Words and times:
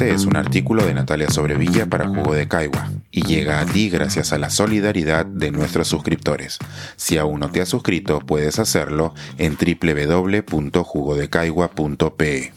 Este 0.00 0.14
es 0.14 0.24
un 0.24 0.38
artículo 0.38 0.86
de 0.86 0.94
Natalia 0.94 1.28
Sobrevilla 1.28 1.84
para 1.84 2.08
Jugo 2.08 2.32
de 2.32 2.48
Caigua 2.48 2.90
y 3.10 3.20
llega 3.20 3.60
a 3.60 3.66
ti 3.66 3.90
gracias 3.90 4.32
a 4.32 4.38
la 4.38 4.48
solidaridad 4.48 5.26
de 5.26 5.50
nuestros 5.50 5.88
suscriptores. 5.88 6.58
Si 6.96 7.18
aún 7.18 7.40
no 7.40 7.50
te 7.50 7.60
has 7.60 7.68
suscrito, 7.68 8.20
puedes 8.20 8.58
hacerlo 8.58 9.12
en 9.36 9.58
www.jugodecaigua.pe. 9.58 12.52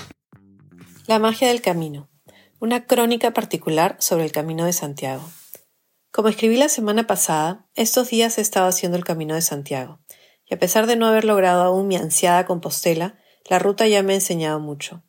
La 1.06 1.20
magia 1.20 1.50
del 1.50 1.62
camino. 1.62 2.10
Una 2.62 2.86
crónica 2.86 3.32
particular 3.32 3.98
sobre 4.00 4.24
el 4.24 4.32
Camino 4.32 4.64
de 4.64 4.72
Santiago. 4.72 5.30
Como 6.14 6.30
escribí 6.30 6.56
la 6.56 6.70
semana 6.70 7.08
pasada, 7.08 7.68
estos 7.76 8.10
días 8.10 8.38
he 8.38 8.42
estado 8.42 8.68
haciendo 8.68 8.98
el 8.98 9.04
Camino 9.04 9.36
de 9.36 9.42
Santiago, 9.42 10.00
y 10.50 10.54
a 10.54 10.60
pesar 10.60 10.88
de 10.88 10.96
no 10.96 11.08
haber 11.08 11.26
logrado 11.26 11.64
aún 11.64 11.90
mi 11.90 11.98
ansiada 11.98 12.46
Compostela, 12.46 13.20
la 13.50 13.60
ruta 13.60 13.86
ya 13.86 14.02
me 14.02 14.14
ha 14.14 14.16
enseñado 14.16 14.62
mucho. 14.62 15.04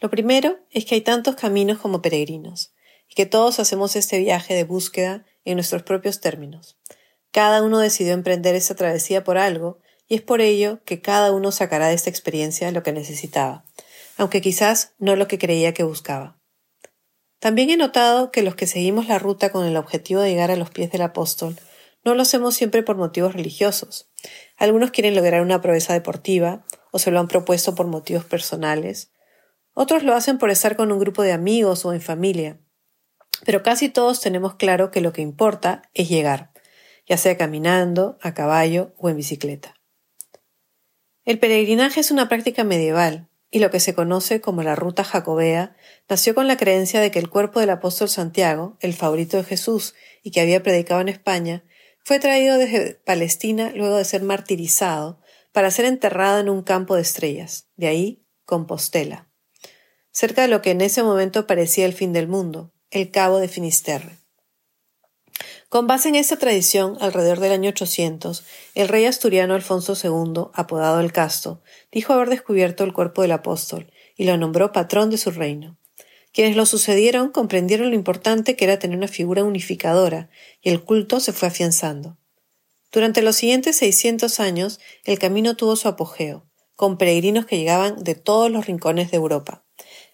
Lo 0.00 0.10
primero 0.10 0.58
es 0.70 0.84
que 0.84 0.96
hay 0.96 1.00
tantos 1.00 1.36
caminos 1.36 1.78
como 1.78 2.02
peregrinos, 2.02 2.74
y 3.08 3.14
que 3.14 3.26
todos 3.26 3.58
hacemos 3.60 3.96
este 3.96 4.18
viaje 4.18 4.54
de 4.54 4.64
búsqueda 4.64 5.24
en 5.44 5.54
nuestros 5.56 5.82
propios 5.82 6.20
términos. 6.20 6.76
Cada 7.30 7.62
uno 7.62 7.78
decidió 7.78 8.12
emprender 8.12 8.54
esta 8.54 8.74
travesía 8.74 9.24
por 9.24 9.38
algo, 9.38 9.78
y 10.08 10.16
es 10.16 10.22
por 10.22 10.40
ello 10.40 10.80
que 10.84 11.00
cada 11.00 11.32
uno 11.32 11.52
sacará 11.52 11.88
de 11.88 11.94
esta 11.94 12.10
experiencia 12.10 12.70
lo 12.70 12.82
que 12.82 12.92
necesitaba, 12.92 13.64
aunque 14.16 14.40
quizás 14.40 14.94
no 14.98 15.16
lo 15.16 15.28
que 15.28 15.38
creía 15.38 15.74
que 15.74 15.82
buscaba. 15.82 16.38
También 17.38 17.70
he 17.70 17.76
notado 17.76 18.30
que 18.30 18.42
los 18.42 18.54
que 18.54 18.66
seguimos 18.66 19.08
la 19.08 19.18
ruta 19.18 19.50
con 19.50 19.66
el 19.66 19.76
objetivo 19.76 20.20
de 20.20 20.30
llegar 20.30 20.50
a 20.50 20.56
los 20.56 20.70
pies 20.70 20.90
del 20.90 21.02
apóstol 21.02 21.56
no 22.06 22.14
lo 22.14 22.22
hacemos 22.22 22.54
siempre 22.54 22.84
por 22.84 22.96
motivos 22.96 23.34
religiosos. 23.34 24.08
Algunos 24.56 24.92
quieren 24.92 25.16
lograr 25.16 25.42
una 25.42 25.60
proeza 25.60 25.92
deportiva, 25.92 26.64
o 26.92 27.00
se 27.00 27.10
lo 27.10 27.18
han 27.18 27.26
propuesto 27.26 27.74
por 27.74 27.88
motivos 27.88 28.24
personales, 28.24 29.10
otros 29.78 30.04
lo 30.04 30.14
hacen 30.14 30.38
por 30.38 30.48
estar 30.48 30.74
con 30.74 30.90
un 30.90 30.98
grupo 30.98 31.22
de 31.22 31.32
amigos 31.32 31.84
o 31.84 31.92
en 31.92 32.00
familia. 32.00 32.58
Pero 33.44 33.62
casi 33.62 33.90
todos 33.90 34.22
tenemos 34.22 34.54
claro 34.54 34.90
que 34.90 35.02
lo 35.02 35.12
que 35.12 35.20
importa 35.20 35.82
es 35.92 36.08
llegar, 36.08 36.50
ya 37.06 37.18
sea 37.18 37.36
caminando, 37.36 38.16
a 38.22 38.32
caballo 38.32 38.94
o 38.96 39.10
en 39.10 39.18
bicicleta. 39.18 39.74
El 41.26 41.38
peregrinaje 41.38 42.00
es 42.00 42.10
una 42.10 42.26
práctica 42.26 42.64
medieval, 42.64 43.28
y 43.50 43.58
lo 43.58 43.70
que 43.70 43.78
se 43.78 43.94
conoce 43.94 44.40
como 44.40 44.62
la 44.62 44.76
ruta 44.76 45.04
jacobea 45.04 45.76
nació 46.08 46.34
con 46.34 46.48
la 46.48 46.56
creencia 46.56 47.02
de 47.02 47.10
que 47.10 47.18
el 47.18 47.28
cuerpo 47.28 47.60
del 47.60 47.68
apóstol 47.68 48.08
Santiago, 48.08 48.78
el 48.80 48.94
favorito 48.94 49.36
de 49.36 49.44
Jesús 49.44 49.94
y 50.22 50.30
que 50.30 50.40
había 50.40 50.62
predicado 50.62 51.02
en 51.02 51.10
España, 51.10 51.64
fue 52.02 52.18
traído 52.18 52.56
desde 52.56 52.94
Palestina 53.04 53.72
luego 53.74 53.98
de 53.98 54.06
ser 54.06 54.22
martirizado 54.22 55.20
para 55.52 55.70
ser 55.70 55.84
enterrado 55.84 56.40
en 56.40 56.48
un 56.48 56.62
campo 56.62 56.94
de 56.94 57.02
estrellas, 57.02 57.68
de 57.76 57.88
ahí 57.88 58.26
Compostela 58.46 59.26
cerca 60.16 60.40
de 60.40 60.48
lo 60.48 60.62
que 60.62 60.70
en 60.70 60.80
ese 60.80 61.02
momento 61.02 61.46
parecía 61.46 61.84
el 61.84 61.92
fin 61.92 62.14
del 62.14 62.26
mundo, 62.26 62.72
el 62.90 63.10
Cabo 63.10 63.38
de 63.38 63.48
Finisterre. 63.48 64.16
Con 65.68 65.86
base 65.86 66.08
en 66.08 66.14
esta 66.14 66.38
tradición, 66.38 66.96
alrededor 67.00 67.38
del 67.38 67.52
año 67.52 67.68
800, 67.68 68.42
el 68.74 68.88
rey 68.88 69.04
asturiano 69.04 69.52
Alfonso 69.52 69.92
II, 69.92 70.44
apodado 70.54 71.00
el 71.00 71.12
Casto, 71.12 71.60
dijo 71.92 72.14
haber 72.14 72.30
descubierto 72.30 72.82
el 72.82 72.94
cuerpo 72.94 73.20
del 73.20 73.32
apóstol 73.32 73.92
y 74.16 74.24
lo 74.24 74.38
nombró 74.38 74.72
patrón 74.72 75.10
de 75.10 75.18
su 75.18 75.32
reino. 75.32 75.76
Quienes 76.32 76.56
lo 76.56 76.64
sucedieron 76.64 77.30
comprendieron 77.30 77.90
lo 77.90 77.94
importante 77.94 78.56
que 78.56 78.64
era 78.64 78.78
tener 78.78 78.96
una 78.96 79.08
figura 79.08 79.44
unificadora, 79.44 80.30
y 80.62 80.70
el 80.70 80.82
culto 80.82 81.20
se 81.20 81.34
fue 81.34 81.48
afianzando. 81.48 82.16
Durante 82.90 83.20
los 83.20 83.36
siguientes 83.36 83.76
600 83.76 84.40
años, 84.40 84.80
el 85.04 85.18
camino 85.18 85.56
tuvo 85.56 85.76
su 85.76 85.88
apogeo, 85.88 86.48
con 86.74 86.96
peregrinos 86.96 87.44
que 87.44 87.58
llegaban 87.58 88.02
de 88.02 88.14
todos 88.14 88.50
los 88.50 88.64
rincones 88.64 89.10
de 89.10 89.18
Europa. 89.18 89.65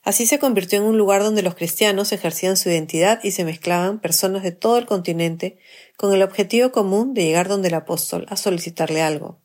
Así 0.04 0.26
se 0.26 0.40
convirtió 0.40 0.78
en 0.78 0.84
un 0.84 0.98
lugar 0.98 1.22
donde 1.22 1.42
los 1.42 1.54
cristianos 1.54 2.10
ejercían 2.10 2.56
su 2.56 2.68
identidad 2.68 3.20
y 3.22 3.30
se 3.30 3.44
mezclaban 3.44 4.00
personas 4.00 4.42
de 4.42 4.50
todo 4.50 4.78
el 4.78 4.86
continente 4.86 5.58
con 5.96 6.12
el 6.12 6.22
objetivo 6.22 6.72
común 6.72 7.14
de 7.14 7.24
llegar 7.24 7.48
donde 7.48 7.68
el 7.68 7.74
apóstol 7.74 8.26
a 8.28 8.36
solicitarle 8.36 9.00
algo. 9.00 9.38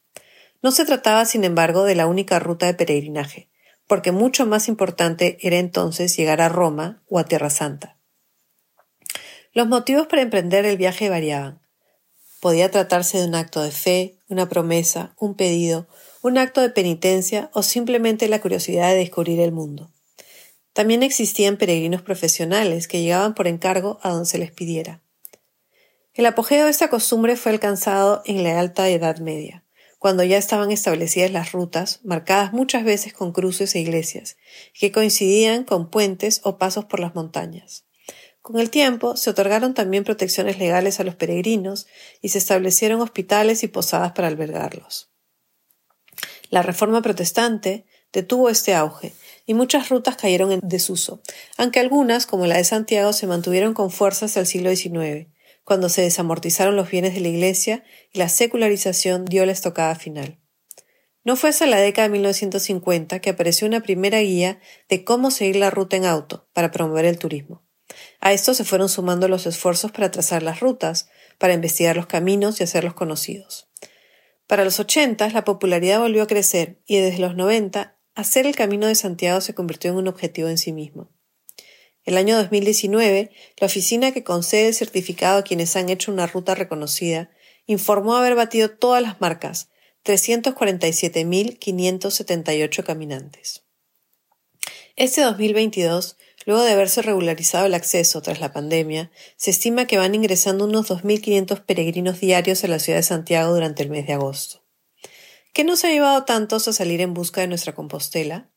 No 0.64 0.72
se 0.72 0.86
trataba, 0.86 1.26
sin 1.26 1.44
embargo, 1.44 1.84
de 1.84 1.94
la 1.94 2.08
única 2.08 2.40
ruta 2.40 2.66
de 2.66 2.74
peregrinaje, 2.74 3.50
porque 3.86 4.12
mucho 4.12 4.48
más 4.48 4.68
importante 4.68 5.38
era 5.42 5.58
entonces 5.58 6.18
llegar 6.18 6.42
a 6.42 6.50
Roma 6.50 7.04
o 7.08 7.20
a 7.20 7.26
Tierra 7.26 7.52
Santa. 7.52 7.98
Los 9.54 9.68
motivos 9.68 10.08
para 10.08 10.24
emprender 10.24 10.66
el 10.66 10.78
viaje 10.78 11.10
variaban. 11.10 11.62
Podía 12.40 12.72
tratarse 12.72 13.20
de 13.20 13.28
un 13.28 13.36
acto 13.36 13.62
de 13.62 13.72
fe, 13.72 14.18
una 14.28 14.50
promesa, 14.50 15.14
un 15.20 15.36
pedido, 15.36 15.88
un 16.22 16.40
acto 16.40 16.62
de 16.62 16.70
penitencia 16.70 17.52
o 17.54 17.62
simplemente 17.62 18.28
la 18.28 18.42
curiosidad 18.42 18.90
de 18.90 18.98
descubrir 18.98 19.40
el 19.40 19.52
mundo. 19.52 19.92
También 20.78 21.02
existían 21.02 21.58
peregrinos 21.58 22.04
profesionales 22.04 22.88
que 22.88 23.02
llegaban 23.02 23.34
por 23.34 23.48
encargo 23.48 23.98
a 24.04 24.12
donde 24.12 24.28
se 24.28 24.38
les 24.38 24.52
pidiera. 24.52 25.02
El 26.14 26.28
apogeo 26.28 26.66
de 26.66 26.70
esta 26.70 26.92
costumbre 26.92 27.36
fue 27.36 27.52
alcanzado 27.52 28.22
en 28.26 28.44
la 28.44 28.60
Alta 28.60 28.88
Edad 28.88 29.18
Media, 29.18 29.64
cuando 29.98 30.24
ya 30.24 30.38
estaban 30.38 30.70
establecidas 30.70 31.32
las 31.32 31.52
rutas, 31.52 32.02
marcadas 32.04 32.54
muchas 32.54 32.84
veces 32.84 33.12
con 33.12 33.32
cruces 33.32 33.74
e 33.74 33.80
iglesias, 33.80 34.38
que 34.80 34.92
coincidían 34.92 35.64
con 35.64 35.90
puentes 35.90 36.42
o 36.44 36.60
pasos 36.60 36.86
por 36.86 37.00
las 37.00 37.16
montañas. 37.16 37.86
Con 38.44 38.60
el 38.60 38.70
tiempo 38.70 39.18
se 39.18 39.32
otorgaron 39.32 39.74
también 39.74 40.04
protecciones 40.04 40.60
legales 40.60 41.00
a 41.00 41.04
los 41.04 41.16
peregrinos 41.16 41.88
y 42.22 42.30
se 42.30 42.38
establecieron 42.38 43.02
hospitales 43.02 43.64
y 43.64 43.68
posadas 43.68 44.12
para 44.12 44.28
albergarlos. 44.28 45.10
La 46.52 46.62
Reforma 46.62 47.02
Protestante 47.02 47.88
detuvo 48.14 48.52
este 48.52 48.76
auge 48.76 49.14
y 49.48 49.56
muchas 49.56 49.90
rutas 49.90 50.18
cayeron 50.18 50.52
en 50.52 50.60
desuso, 50.62 51.22
aunque 51.58 51.80
algunas, 51.80 52.28
como 52.28 52.46
la 52.46 52.58
de 52.58 52.66
Santiago, 52.66 53.14
se 53.14 53.26
mantuvieron 53.26 53.74
con 53.74 53.90
fuerza 53.90 54.26
hasta 54.26 54.42
el 54.42 54.46
siglo 54.46 54.76
XIX, 54.76 55.28
cuando 55.64 55.90
se 55.90 56.02
desamortizaron 56.04 56.76
los 56.76 56.92
bienes 56.92 57.16
de 57.16 57.22
la 57.22 57.30
Iglesia 57.30 57.84
y 58.14 58.20
la 58.20 58.30
secularización 58.30 59.26
dio 59.26 59.46
la 59.46 59.54
estocada 59.54 59.96
final. 59.96 60.38
No 61.24 61.36
fue 61.36 61.50
hasta 61.50 61.66
la 61.66 61.78
década 61.78 62.08
de 62.08 62.14
1950 62.14 63.20
que 63.20 63.30
apareció 63.30 63.68
una 63.68 63.82
primera 63.82 64.20
guía 64.20 64.60
de 64.90 65.04
cómo 65.04 65.32
seguir 65.32 65.56
la 65.56 65.70
ruta 65.70 65.98
en 65.98 66.06
auto 66.06 66.48
para 66.54 66.72
promover 66.72 67.06
el 67.06 67.18
turismo. 67.18 67.66
A 68.20 68.34
esto 68.34 68.54
se 68.54 68.64
fueron 68.64 68.90
sumando 68.90 69.28
los 69.28 69.46
esfuerzos 69.46 69.92
para 69.92 70.12
trazar 70.12 70.44
las 70.44 70.60
rutas, 70.60 71.10
para 71.38 71.54
investigar 71.54 71.96
los 71.96 72.08
caminos 72.08 72.60
y 72.60 72.64
hacerlos 72.64 72.94
conocidos. 72.94 73.70
Para 74.46 74.64
los 74.64 74.80
80 74.80 75.30
la 75.30 75.44
popularidad 75.44 76.00
volvió 76.00 76.24
a 76.24 76.28
crecer 76.28 76.82
y 76.86 76.98
desde 76.98 77.20
los 77.20 77.36
90 77.36 77.97
Hacer 78.18 78.46
el 78.48 78.56
Camino 78.56 78.88
de 78.88 78.96
Santiago 78.96 79.40
se 79.42 79.54
convirtió 79.54 79.92
en 79.92 79.98
un 79.98 80.08
objetivo 80.08 80.50
en 80.50 80.58
sí 80.58 80.74
mismo. 80.74 81.12
El 82.04 82.18
año 82.18 82.36
2019, 82.36 83.30
la 83.58 83.68
oficina 83.68 84.12
que 84.12 84.24
concede 84.24 84.70
el 84.70 84.74
certificado 84.74 85.38
a 85.38 85.44
quienes 85.44 85.76
han 85.76 85.90
hecho 85.90 86.12
una 86.12 86.26
ruta 86.26 86.56
reconocida 86.56 87.30
informó 87.68 88.16
haber 88.16 88.34
batido 88.34 88.72
todas 88.72 89.04
las 89.04 89.22
marcas, 89.22 89.70
347.578 90.04 92.84
caminantes. 92.84 93.66
Este 94.96 95.22
2022, 95.22 96.18
luego 96.48 96.64
de 96.64 96.72
haberse 96.72 97.04
regularizado 97.04 97.68
el 97.68 97.76
acceso 97.76 98.24
tras 98.24 98.40
la 98.40 98.52
pandemia, 98.52 99.12
se 99.36 99.52
estima 99.52 99.86
que 99.86 100.00
van 100.00 100.16
ingresando 100.16 100.66
unos 100.66 100.90
2.500 100.90 101.64
peregrinos 101.64 102.20
diarios 102.20 102.64
a 102.64 102.68
la 102.68 102.80
ciudad 102.80 102.98
de 102.98 103.04
Santiago 103.04 103.54
durante 103.54 103.84
el 103.84 103.92
mes 103.92 104.08
de 104.08 104.14
agosto. 104.14 104.64
¿Qué 105.58 105.64
nos 105.64 105.84
ha 105.86 105.90
llevado 105.90 106.24
tantos 106.24 106.68
a 106.68 106.72
salir 106.72 107.02
en 107.02 107.16
busca 107.16 107.42
de 107.42 107.48
nuestra 107.48 107.74
Compostela? 107.74 108.52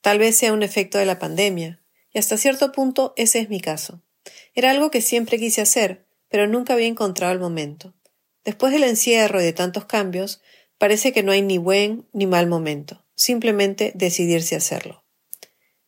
Tal 0.00 0.20
vez 0.20 0.36
sea 0.36 0.52
un 0.52 0.62
efecto 0.62 0.96
de 0.96 1.06
la 1.06 1.18
pandemia, 1.18 1.82
y 2.12 2.20
hasta 2.20 2.36
cierto 2.36 2.70
punto 2.70 3.14
ese 3.16 3.40
es 3.40 3.48
mi 3.48 3.60
caso. 3.60 4.00
Era 4.54 4.70
algo 4.70 4.92
que 4.92 5.00
siempre 5.00 5.40
quise 5.40 5.60
hacer, 5.60 6.06
pero 6.28 6.46
nunca 6.46 6.74
había 6.74 6.86
encontrado 6.86 7.32
el 7.32 7.40
momento. 7.40 7.94
Después 8.44 8.72
del 8.72 8.84
encierro 8.84 9.40
y 9.40 9.44
de 9.44 9.54
tantos 9.54 9.86
cambios, 9.86 10.40
parece 10.78 11.12
que 11.12 11.24
no 11.24 11.32
hay 11.32 11.42
ni 11.42 11.58
buen 11.58 12.06
ni 12.12 12.26
mal 12.26 12.46
momento, 12.46 13.04
simplemente 13.16 13.90
decidirse 13.96 14.54
a 14.54 14.58
hacerlo. 14.58 15.04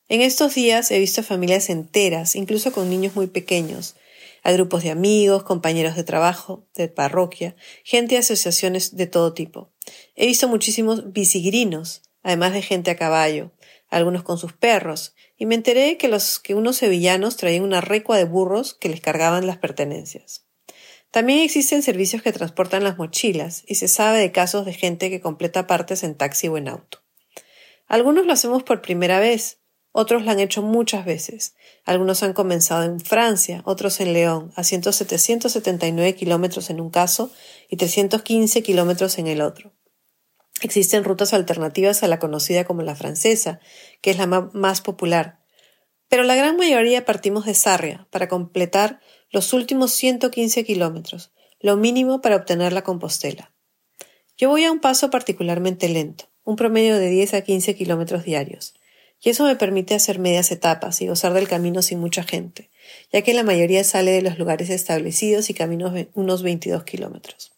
En 0.09 0.23
estos 0.23 0.57
días 0.57 0.91
he 0.91 0.99
visto 0.99 1.23
familias 1.23 1.71
enteras, 1.71 2.35
incluso 2.35 2.73
con 2.73 2.91
niños 2.91 3.15
muy 3.15 3.29
pequeños, 3.29 3.95
a 4.47 4.53
grupos 4.53 4.85
de 4.85 4.93
amigos, 4.93 5.43
compañeros 5.43 5.97
de 5.97 6.05
trabajo, 6.05 6.69
de 6.75 6.87
parroquia, 6.87 7.57
gente 7.83 8.15
de 8.15 8.21
asociaciones 8.21 8.97
de 8.97 9.09
todo 9.09 9.35
tipo. 9.35 9.73
He 10.17 10.27
visto 10.27 10.49
muchísimos 10.49 11.13
bisigrinos, 11.13 12.03
además 12.23 12.55
de 12.55 12.63
gente 12.63 12.91
a 12.91 12.97
caballo, 12.97 13.53
algunos 13.89 14.23
con 14.23 14.39
sus 14.39 14.55
perros, 14.55 15.15
y 15.37 15.45
me 15.45 15.55
enteré 15.55 15.99
que 15.99 16.09
los 16.09 16.39
que 16.39 16.55
unos 16.55 16.77
sevillanos 16.77 17.37
traían 17.37 17.63
una 17.63 17.83
recua 17.83 18.17
de 18.17 18.25
burros 18.25 18.75
que 18.75 18.89
les 18.89 19.03
cargaban 19.03 19.47
las 19.47 19.59
pertenencias. 19.59 20.47
También 21.11 21.41
existen 21.41 21.83
servicios 21.83 22.23
que 22.23 22.33
transportan 22.33 22.83
las 22.83 22.97
mochilas, 22.97 23.63
y 23.67 23.77
se 23.77 23.89
sabe 23.89 24.19
de 24.19 24.33
casos 24.33 24.65
de 24.65 24.73
gente 24.73 25.11
que 25.11 25.21
completa 25.21 25.67
partes 25.67 26.03
en 26.03 26.15
taxi 26.15 26.49
o 26.49 26.57
en 26.57 26.69
auto. 26.69 27.03
Algunos 27.87 28.25
lo 28.25 28.33
hacemos 28.33 28.63
por 28.63 28.81
primera 28.81 29.21
vez, 29.21 29.61
otros 29.93 30.25
la 30.25 30.33
han 30.33 30.41
hecho 30.41 30.63
muchas 30.63 31.05
veces. 31.05 31.55
Algunos 31.85 32.23
han 32.23 32.33
comenzado 32.33 32.83
en 32.85 33.01
Francia, 33.01 33.63
otros 33.65 34.01
en 34.01 34.13
León, 34.13 34.53
haciendo 34.57 34.93
779 34.93 36.15
kilómetros 36.15 36.69
en 36.71 36.81
un 36.81 36.91
caso 36.91 37.31
y 37.69 37.77
315 37.77 38.63
kilómetros 38.63 39.19
en 39.19 39.27
el 39.27 39.41
otro. 39.41 39.76
Existen 40.63 41.05
rutas 41.05 41.35
alternativas 41.35 42.03
a 42.03 42.09
la 42.09 42.19
conocida 42.19 42.65
como 42.65 42.83
la 42.83 42.97
francesa, 42.97 43.61
que 44.01 44.11
es 44.11 44.19
la 44.19 44.27
más 44.27 44.81
popular. 44.81 45.41
Pero 46.09 46.23
la 46.23 46.37
gran 46.37 46.57
mayoría 46.57 47.05
partimos 47.05 47.47
de 47.47 47.55
Sarria 47.55 48.07
para 48.11 48.29
completar 48.29 49.01
los 49.31 49.53
últimos 49.53 49.93
115 49.93 50.65
kilómetros, 50.65 51.33
lo 51.61 51.77
mínimo 51.77 52.21
para 52.21 52.37
obtener 52.37 52.73
la 52.73 52.83
Compostela. 52.83 53.53
Yo 54.37 54.49
voy 54.49 54.65
a 54.65 54.73
un 54.73 54.81
paso 54.81 55.11
particularmente 55.11 55.89
lento, 55.89 56.27
un 56.45 56.57
promedio 56.57 56.97
de 56.97 57.11
10 57.11 57.35
a 57.35 57.41
15 57.43 57.75
kilómetros 57.75 58.25
diarios, 58.25 58.75
y 59.21 59.31
eso 59.31 59.45
me 59.45 59.57
permite 59.57 59.95
hacer 59.95 60.19
medias 60.19 60.53
etapas 60.53 61.01
y 61.01 61.07
gozar 61.07 61.33
del 61.33 61.49
camino 61.49 61.83
sin 61.83 61.99
mucha 61.99 62.23
gente, 62.23 62.71
ya 63.13 63.23
que 63.23 63.35
la 63.35 63.43
mayoría 63.43 63.83
sale 63.83 64.13
de 64.13 64.23
los 64.23 64.39
lugares 64.39 64.71
establecidos 64.71 65.51
y 65.51 65.55
camino 65.55 65.93
unos 66.15 66.43
22 66.43 66.85
kilómetros. 66.85 67.56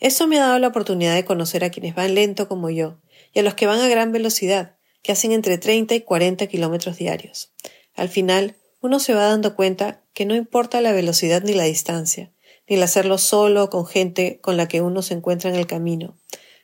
Esto 0.00 0.26
me 0.26 0.38
ha 0.38 0.46
dado 0.46 0.58
la 0.58 0.68
oportunidad 0.68 1.14
de 1.14 1.26
conocer 1.26 1.62
a 1.62 1.68
quienes 1.68 1.94
van 1.94 2.14
lento 2.14 2.48
como 2.48 2.70
yo 2.70 2.98
y 3.34 3.40
a 3.40 3.42
los 3.42 3.54
que 3.54 3.66
van 3.66 3.80
a 3.80 3.88
gran 3.88 4.12
velocidad, 4.12 4.76
que 5.02 5.12
hacen 5.12 5.32
entre 5.32 5.58
30 5.58 5.94
y 5.94 6.00
40 6.00 6.46
kilómetros 6.46 6.96
diarios. 6.96 7.52
Al 7.94 8.08
final, 8.08 8.56
uno 8.80 8.98
se 8.98 9.12
va 9.12 9.24
dando 9.24 9.54
cuenta 9.54 10.02
que 10.14 10.24
no 10.24 10.34
importa 10.34 10.80
la 10.80 10.92
velocidad 10.92 11.42
ni 11.42 11.52
la 11.52 11.64
distancia, 11.64 12.32
ni 12.66 12.76
el 12.76 12.82
hacerlo 12.82 13.18
solo 13.18 13.64
o 13.64 13.70
con 13.70 13.86
gente 13.86 14.40
con 14.40 14.56
la 14.56 14.68
que 14.68 14.80
uno 14.80 15.02
se 15.02 15.12
encuentra 15.12 15.50
en 15.50 15.56
el 15.56 15.66
camino. 15.66 16.16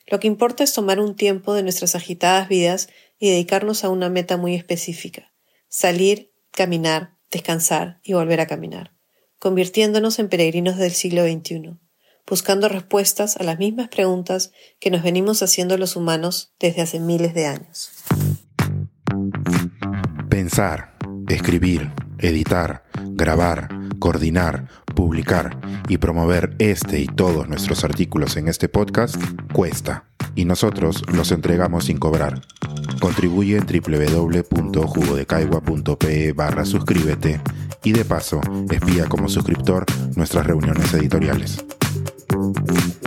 Lo 0.07 0.19
que 0.19 0.29
importa 0.29 0.65
es 0.65 0.73
tomar 0.73 0.99
un 0.99 1.15
tiempo 1.15 1.53
de 1.53 1.63
nuestras 1.63 1.95
agitadas 1.95 2.49
vidas 2.49 2.89
y 3.19 3.29
dedicarnos 3.29 3.85
a 3.85 3.91
una 3.91 4.09
meta 4.09 4.39
muy 4.39 4.55
específica. 4.55 5.33
Salir, 5.69 6.33
caminar, 6.53 7.17
descansar 7.31 8.01
y 8.03 8.15
volver 8.15 8.41
a 8.41 8.47
caminar, 8.47 8.95
convirtiéndonos 9.39 10.19
en 10.21 10.31
peregrinos 10.31 10.79
del 10.79 10.93
siglo 10.93 11.25
XXI, 11.27 11.77
buscando 12.27 12.69
respuestas 12.69 13.37
a 13.37 13.45
las 13.45 13.59
mismas 13.59 13.89
preguntas 13.89 14.53
que 14.81 14.91
nos 14.91 15.03
venimos 15.03 15.43
haciendo 15.43 15.79
los 15.79 15.97
humanos 15.97 16.53
desde 16.59 16.83
hace 16.83 17.01
miles 17.01 17.33
de 17.35 17.47
años. 17.47 17.91
Pensar, 20.29 20.97
escribir, 21.29 21.91
editar, 22.19 22.85
grabar, 23.13 23.69
coordinar, 23.99 24.69
publicar 24.95 25.59
y 25.89 25.97
promover 25.99 26.55
este 26.59 27.01
y 27.01 27.07
todos 27.07 27.49
nuestros 27.49 27.83
artículos 27.85 28.37
en 28.37 28.49
este 28.49 28.69
podcast 28.69 29.17
cuesta 29.53 30.05
y 30.35 30.45
nosotros 30.45 31.03
los 31.13 31.31
entregamos 31.33 31.87
sin 31.87 31.99
cobrar. 31.99 32.43
Contribuye 33.01 33.57
en 33.57 33.67
www.jugodecaigua.pe 33.67 36.33
barra 36.33 36.65
suscríbete 36.65 37.41
y 37.83 37.91
de 37.93 38.05
paso 38.05 38.41
espía 38.71 39.07
como 39.07 39.29
suscriptor 39.29 39.85
nuestras 40.15 40.47
reuniones 40.47 40.95
editoriales. 40.95 41.65
Thank 42.37 43.03
you. 43.03 43.06